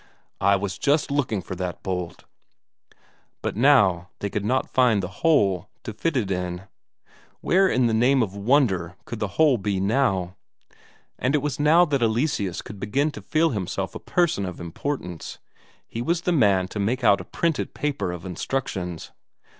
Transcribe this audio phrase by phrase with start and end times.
[0.41, 2.25] "I was just looking for that bolt."
[3.43, 6.63] But now they could not find the hole for it to fit in
[7.41, 10.35] where in the name of wonder could the hole be, now?
[11.19, 15.37] And it was now that Eleseus could begin to feel himself a person of importance;
[15.87, 19.11] he was the man to make out a printed paper of instructions.